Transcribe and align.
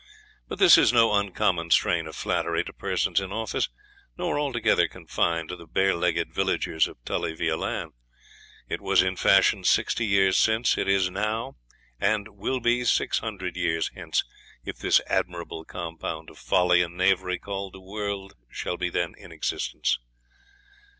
But 0.47 0.57
this 0.57 0.79
is 0.79 0.91
no 0.91 1.13
uncommon 1.13 1.69
strain 1.69 2.07
of 2.07 2.15
flattery 2.15 2.63
to 2.63 2.73
persons 2.73 3.21
in 3.21 3.31
office, 3.31 3.69
nor 4.17 4.39
altogether 4.39 4.87
confined 4.87 5.49
to 5.49 5.55
the 5.55 5.67
barelegged 5.67 6.33
villagers 6.33 6.87
of 6.87 6.97
Tully 7.05 7.35
Veolan; 7.35 7.91
it 8.67 8.81
was 8.81 9.03
in 9.03 9.15
fashion 9.15 9.63
Sixty 9.63 10.07
Years 10.07 10.39
Since, 10.39 10.75
is 10.75 11.11
now, 11.11 11.55
and 11.99 12.29
will 12.29 12.59
be 12.61 12.83
six 12.83 13.19
hundred 13.19 13.55
years 13.55 13.91
hence, 13.93 14.23
if 14.65 14.79
this 14.79 15.01
admirable 15.05 15.65
compound 15.65 16.31
of 16.31 16.39
folly 16.39 16.81
and 16.81 16.97
knavery, 16.97 17.37
called 17.37 17.73
the 17.75 17.79
world, 17.79 18.33
shall 18.49 18.77
be 18.77 18.89
then 18.89 19.13
in 19.19 19.31
existence. 19.31 19.99